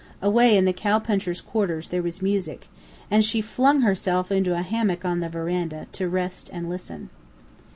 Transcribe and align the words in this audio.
Away 0.19 0.57
in 0.57 0.65
the 0.65 0.73
cow 0.73 0.97
punchers' 0.97 1.41
quarters 1.41 1.89
there 1.89 2.01
was 2.01 2.23
music, 2.23 2.67
and 3.11 3.23
she 3.23 3.39
flung 3.39 3.81
herself 3.81 4.31
into 4.31 4.55
a 4.55 4.63
hammock 4.63 5.05
on 5.05 5.19
the 5.19 5.29
veranda, 5.29 5.85
to 5.91 6.09
rest 6.09 6.49
and 6.51 6.67
listen. 6.67 7.11